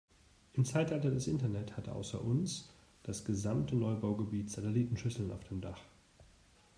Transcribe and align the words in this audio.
Im 0.53 0.65
Zeitalter 0.65 1.11
des 1.11 1.27
Internet 1.27 1.77
hat 1.77 1.87
außer 1.87 2.19
uns, 2.19 2.71
das 3.03 3.23
gesamte 3.23 3.75
Neubaugebiet 3.75 4.49
Satellitenschüsseln 4.49 5.29
auf 5.31 5.43
dem 5.43 5.61
Dach. 5.61 5.77